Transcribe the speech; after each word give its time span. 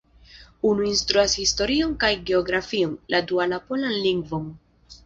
Unu 0.69 0.85
instruas 0.91 1.35
historion 1.43 1.93
kaj 2.05 2.11
geografion, 2.31 2.99
la 3.17 3.25
dua 3.33 3.51
la 3.55 3.65
polan 3.71 3.99
lingvon. 4.09 4.55